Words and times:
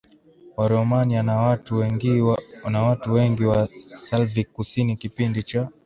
Waromania 0.57 1.23
na 1.23 1.37
watu 2.81 3.09
wengi 3.11 3.43
wa 3.45 3.67
Slavic 3.77 4.51
Kusini 4.51 4.95
Kipindi 4.95 5.43
cha 5.43 5.69